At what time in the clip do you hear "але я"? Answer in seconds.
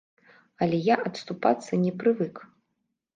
0.65-0.95